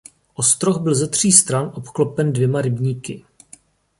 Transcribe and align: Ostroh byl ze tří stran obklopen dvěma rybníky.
Ostroh 0.33 0.77
byl 0.77 0.95
ze 0.95 1.07
tří 1.07 1.31
stran 1.31 1.71
obklopen 1.75 2.33
dvěma 2.33 2.61
rybníky. 2.61 3.25